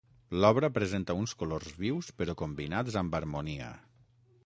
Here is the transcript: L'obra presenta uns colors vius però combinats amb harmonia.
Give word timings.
L'obra 0.43 0.69
presenta 0.77 1.17
uns 1.19 1.35
colors 1.43 1.75
vius 1.83 2.11
però 2.23 2.37
combinats 2.43 3.01
amb 3.03 3.19
harmonia. 3.23 3.73